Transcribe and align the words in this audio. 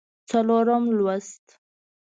څلورم 0.29 0.83
لوست 0.97 1.45